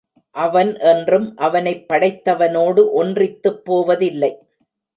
[0.35, 4.31] அவன் என்றும் அவனைப் படைத்தவனோடு ஒன்றித்துப் போவதில்லை.